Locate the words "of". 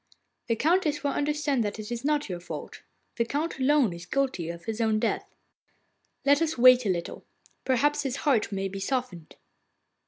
4.49-4.65